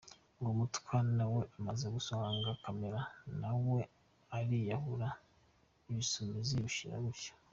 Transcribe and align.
Uwo 0.39 0.51
mutwa 0.59 0.95
na 1.17 1.25
we 1.33 1.41
amaze 1.57 1.85
gusonga 1.95 2.49
Kamara 2.63 3.01
na 3.41 3.51
we 3.69 3.81
ariyahura, 4.37 5.09
Ibisumizi 5.91 6.55
bishira 6.65 6.95
gutyo. 7.05 7.33